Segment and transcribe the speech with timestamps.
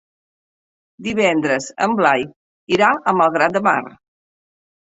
[1.07, 2.25] Divendres en Blai
[2.79, 3.79] irà a Malgrat de Mar.